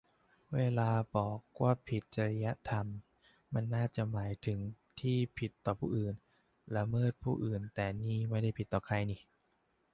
[0.53, 3.03] เวลาบอกว่าผิดจริยธรรมนี่
[3.53, 4.59] มันน่าจะหมายถึง
[4.99, 6.13] ที่ผิดต่อผู้อื่น
[6.75, 9.17] ละเมิดผู้อื่น แต่นี่ไม่ได้ผิดต่อใครนิ